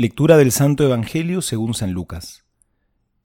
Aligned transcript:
Lectura 0.00 0.36
del 0.36 0.52
Santo 0.52 0.84
Evangelio 0.84 1.42
según 1.42 1.74
San 1.74 1.90
Lucas. 1.90 2.44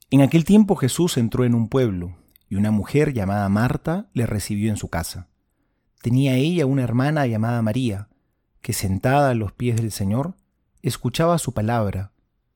En 0.09 0.21
aquel 0.21 0.43
tiempo 0.43 0.75
Jesús 0.75 1.17
entró 1.17 1.45
en 1.45 1.53
un 1.53 1.69
pueblo, 1.69 2.17
y 2.49 2.55
una 2.55 2.71
mujer 2.71 3.13
llamada 3.13 3.47
Marta 3.47 4.09
le 4.13 4.25
recibió 4.25 4.71
en 4.71 4.77
su 4.77 4.89
casa. 4.89 5.27
Tenía 6.01 6.33
ella 6.33 6.65
una 6.65 6.81
hermana 6.81 7.27
llamada 7.27 7.61
María, 7.61 8.09
que 8.63 8.73
sentada 8.73 9.29
a 9.29 9.35
los 9.35 9.51
pies 9.51 9.75
del 9.75 9.91
Señor, 9.91 10.35
escuchaba 10.81 11.37
su 11.37 11.53
palabra, 11.53 12.11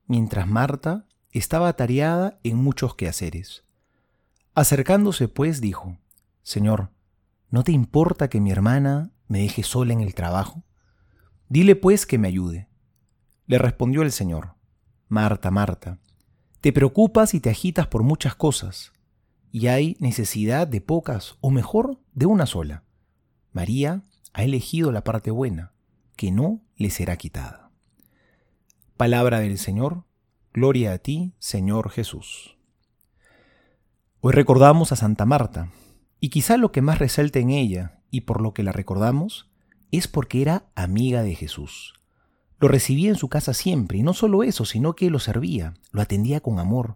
mientras 0.07 0.47
Marta 0.47 1.05
estaba 1.31 1.69
atareada 1.69 2.39
en 2.41 2.57
muchos 2.57 2.95
quehaceres. 2.95 3.65
Acercándose 4.55 5.27
pues 5.27 5.61
dijo, 5.61 5.99
Señor, 6.41 6.89
¿no 7.51 7.63
te 7.63 7.71
importa 7.71 8.29
que 8.29 8.41
mi 8.41 8.49
hermana 8.49 9.11
me 9.27 9.41
deje 9.41 9.61
sola 9.61 9.93
en 9.93 10.01
el 10.01 10.15
trabajo? 10.15 10.63
Dile 11.49 11.75
pues 11.75 12.07
que 12.07 12.17
me 12.17 12.29
ayude. 12.29 12.67
Le 13.47 13.57
respondió 13.57 14.01
el 14.01 14.11
Señor, 14.11 14.55
Marta, 15.07 15.51
Marta, 15.51 15.99
te 16.59 16.73
preocupas 16.73 17.33
y 17.33 17.39
te 17.39 17.49
agitas 17.49 17.87
por 17.87 18.03
muchas 18.03 18.35
cosas, 18.35 18.91
y 19.53 19.67
hay 19.67 19.95
necesidad 20.01 20.67
de 20.67 20.81
pocas, 20.81 21.37
o 21.39 21.49
mejor, 21.49 21.97
de 22.13 22.25
una 22.25 22.45
sola. 22.45 22.83
María 23.53 24.03
ha 24.33 24.43
elegido 24.43 24.91
la 24.91 25.05
parte 25.05 25.31
buena, 25.31 25.71
que 26.17 26.29
no 26.29 26.61
le 26.75 26.89
será 26.89 27.15
quitada. 27.15 27.71
Palabra 28.97 29.39
del 29.39 29.57
Señor, 29.57 30.03
gloria 30.53 30.91
a 30.91 30.97
ti, 30.97 31.33
Señor 31.39 31.89
Jesús. 31.89 32.57
Hoy 34.19 34.33
recordamos 34.33 34.91
a 34.91 34.97
Santa 34.97 35.25
Marta, 35.25 35.71
y 36.19 36.29
quizá 36.29 36.57
lo 36.57 36.73
que 36.73 36.81
más 36.81 36.99
resalta 36.99 37.39
en 37.39 37.51
ella, 37.51 38.01
y 38.11 38.21
por 38.21 38.41
lo 38.41 38.53
que 38.53 38.63
la 38.63 38.73
recordamos, 38.73 39.49
es 39.89 40.09
porque 40.09 40.41
era 40.41 40.65
amiga 40.75 41.23
de 41.23 41.33
Jesús. 41.33 41.96
Lo 42.59 42.67
recibía 42.67 43.09
en 43.09 43.15
su 43.15 43.29
casa 43.29 43.53
siempre, 43.53 43.99
y 43.99 44.03
no 44.03 44.13
solo 44.13 44.43
eso, 44.43 44.65
sino 44.65 44.95
que 44.95 45.09
lo 45.09 45.19
servía, 45.19 45.73
lo 45.91 46.01
atendía 46.01 46.39
con 46.39 46.59
amor. 46.59 46.95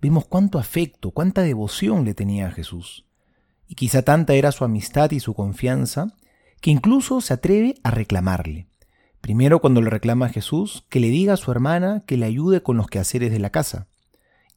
Vemos 0.00 0.26
cuánto 0.26 0.58
afecto, 0.58 1.12
cuánta 1.12 1.42
devoción 1.42 2.04
le 2.04 2.14
tenía 2.14 2.48
a 2.48 2.50
Jesús. 2.50 3.06
Y 3.68 3.76
quizá 3.76 4.02
tanta 4.02 4.34
era 4.34 4.50
su 4.50 4.64
amistad 4.64 5.12
y 5.12 5.20
su 5.20 5.34
confianza, 5.34 6.14
que 6.60 6.70
incluso 6.70 7.20
se 7.20 7.34
atreve 7.34 7.76
a 7.84 7.90
reclamarle. 7.90 8.66
Primero 9.20 9.60
cuando 9.60 9.82
le 9.82 9.90
reclama 9.90 10.26
a 10.26 10.30
Jesús 10.30 10.84
que 10.88 10.98
le 10.98 11.08
diga 11.08 11.34
a 11.34 11.36
su 11.36 11.50
hermana 11.50 12.02
que 12.06 12.16
le 12.16 12.26
ayude 12.26 12.62
con 12.62 12.76
los 12.76 12.88
quehaceres 12.88 13.30
de 13.30 13.38
la 13.38 13.50
casa. 13.50 13.86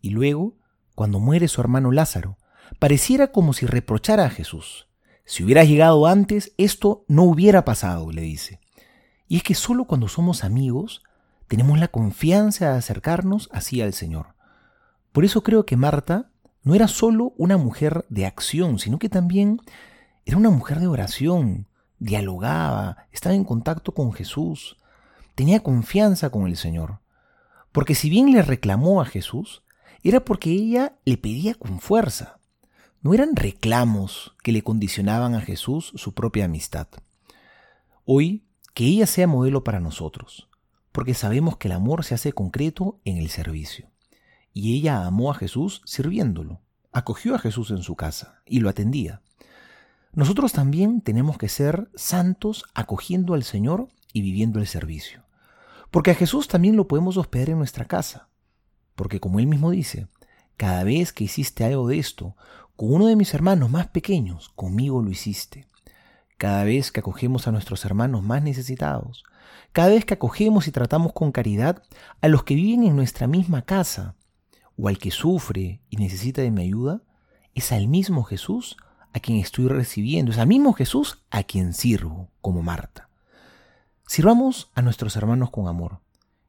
Y 0.02 0.10
luego, 0.10 0.56
cuando 0.96 1.20
muere 1.20 1.48
su 1.48 1.62
hermano 1.62 1.92
Lázaro, 1.92 2.38
pareciera 2.80 3.32
como 3.32 3.54
si 3.54 3.66
reprochara 3.66 4.26
a 4.26 4.30
Jesús. 4.30 4.88
Si 5.26 5.44
hubieras 5.44 5.68
llegado 5.68 6.08
antes, 6.08 6.54
esto 6.58 7.06
no 7.08 7.24
hubiera 7.24 7.66
pasado, 7.66 8.12
le 8.12 8.22
dice. 8.22 8.60
Y 9.34 9.38
es 9.38 9.44
que 9.44 9.56
solo 9.56 9.86
cuando 9.86 10.08
somos 10.10 10.44
amigos 10.44 11.02
tenemos 11.48 11.80
la 11.80 11.88
confianza 11.88 12.70
de 12.70 12.78
acercarnos 12.78 13.50
así 13.52 13.82
al 13.82 13.94
Señor. 13.94 14.36
Por 15.12 15.26
eso 15.26 15.42
creo 15.42 15.66
que 15.66 15.76
Marta 15.76 16.30
no 16.62 16.76
era 16.76 16.88
solo 16.88 17.34
una 17.36 17.58
mujer 17.58 18.06
de 18.10 18.28
acción, 18.28 18.78
sino 18.78 19.00
que 19.00 19.10
también 19.10 19.60
era 20.24 20.38
una 20.38 20.52
mujer 20.52 20.80
de 20.80 20.86
oración, 20.86 21.66
dialogaba, 21.98 23.08
estaba 23.12 23.34
en 23.34 23.44
contacto 23.44 23.96
con 23.96 24.14
Jesús, 24.14 24.78
tenía 25.34 25.64
confianza 25.64 26.30
con 26.30 26.46
el 26.46 26.56
Señor. 26.56 27.00
Porque 27.72 27.96
si 27.96 28.12
bien 28.12 28.32
le 28.32 28.44
reclamó 28.44 29.02
a 29.02 29.06
Jesús, 29.06 29.64
era 30.04 30.24
porque 30.24 30.52
ella 30.52 30.94
le 31.06 31.18
pedía 31.18 31.56
con 31.56 31.80
fuerza. 31.80 32.38
No 33.02 33.16
eran 33.16 33.36
reclamos 33.36 34.36
que 34.44 34.52
le 34.52 34.62
condicionaban 34.62 35.34
a 35.34 35.42
Jesús 35.42 35.92
su 35.96 36.14
propia 36.14 36.46
amistad. 36.46 36.88
Hoy 38.06 38.44
que 38.74 38.86
ella 38.86 39.06
sea 39.06 39.28
modelo 39.28 39.64
para 39.64 39.80
nosotros, 39.80 40.50
porque 40.92 41.14
sabemos 41.14 41.58
que 41.58 41.68
el 41.68 41.74
amor 41.74 42.04
se 42.04 42.16
hace 42.16 42.34
concreto 42.34 43.00
en 43.06 43.18
el 43.18 43.30
servicio. 43.30 43.92
Y 44.52 44.78
ella 44.78 45.06
amó 45.06 45.32
a 45.32 45.36
Jesús 45.36 45.82
sirviéndolo, 45.86 46.62
acogió 46.92 47.36
a 47.36 47.40
Jesús 47.40 47.72
en 47.72 47.84
su 47.84 47.96
casa 47.96 48.42
y 48.46 48.60
lo 48.60 48.70
atendía. 48.70 49.22
Nosotros 50.14 50.54
también 50.54 51.02
tenemos 51.02 51.38
que 51.38 51.50
ser 51.50 51.90
santos 51.96 52.66
acogiendo 52.74 53.34
al 53.34 53.44
Señor 53.44 53.90
y 54.12 54.22
viviendo 54.22 54.60
el 54.60 54.68
servicio. 54.68 55.24
Porque 55.90 56.12
a 56.12 56.16
Jesús 56.16 56.48
también 56.48 56.76
lo 56.76 56.88
podemos 56.88 57.18
hospedar 57.18 57.50
en 57.50 57.58
nuestra 57.58 57.86
casa. 57.86 58.30
Porque 58.96 59.20
como 59.20 59.40
él 59.40 59.48
mismo 59.48 59.72
dice, 59.72 60.08
cada 60.58 60.84
vez 60.84 61.14
que 61.14 61.24
hiciste 61.24 61.64
algo 61.64 61.88
de 61.88 61.98
esto 61.98 62.36
con 62.76 62.94
uno 62.94 63.08
de 63.08 63.16
mis 63.16 63.34
hermanos 63.34 63.72
más 63.72 63.88
pequeños, 63.88 64.50
conmigo 64.50 65.02
lo 65.02 65.10
hiciste 65.10 65.68
cada 66.38 66.64
vez 66.64 66.92
que 66.92 67.00
acogemos 67.00 67.48
a 67.48 67.52
nuestros 67.52 67.86
hermanos 67.86 68.24
más 68.24 68.42
necesitados, 68.44 69.24
cada 69.72 69.90
vez 69.90 70.06
que 70.06 70.14
acogemos 70.14 70.68
y 70.68 70.72
tratamos 70.72 71.14
con 71.14 71.32
caridad 71.32 71.84
a 72.22 72.28
los 72.28 72.44
que 72.44 72.56
viven 72.56 72.84
en 72.84 72.96
nuestra 72.96 73.28
misma 73.28 73.64
casa, 73.64 74.16
o 74.78 74.88
al 74.88 74.98
que 74.98 75.12
sufre 75.12 75.82
y 75.90 75.98
necesita 75.98 76.42
de 76.42 76.52
mi 76.52 76.64
ayuda, 76.64 77.02
es 77.54 77.72
al 77.72 77.88
mismo 77.88 78.24
Jesús 78.24 78.78
a 79.14 79.20
quien 79.20 79.38
estoy 79.38 79.68
recibiendo, 79.68 80.32
es 80.32 80.38
al 80.38 80.48
mismo 80.48 80.74
Jesús 80.74 81.24
a 81.30 81.44
quien 81.44 81.74
sirvo, 81.74 82.30
como 82.42 82.64
Marta. 82.64 83.10
Sirvamos 84.08 84.72
a 84.74 84.82
nuestros 84.82 85.16
hermanos 85.16 85.52
con 85.52 85.68
amor, 85.68 86.00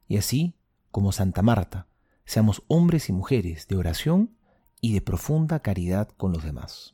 y 0.08 0.16
así, 0.16 0.54
como 0.90 1.12
Santa 1.12 1.42
Marta, 1.42 1.86
seamos 2.24 2.62
hombres 2.68 3.08
y 3.08 3.12
mujeres 3.12 3.68
de 3.68 3.76
oración 3.76 4.36
y 4.80 4.92
de 4.92 5.00
profunda 5.00 5.60
caridad 5.60 6.08
con 6.16 6.32
los 6.32 6.42
demás. 6.42 6.93